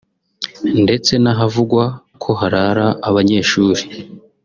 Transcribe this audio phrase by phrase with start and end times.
[0.83, 1.83] ndetse n’ahavugwa
[2.21, 3.81] ko harara abanyeshuri